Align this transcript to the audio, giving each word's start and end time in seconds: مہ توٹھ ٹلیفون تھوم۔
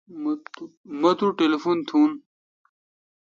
مہ 1.01 1.11
توٹھ 1.19 1.35
ٹلیفون 1.39 1.77
تھوم۔ 1.87 2.11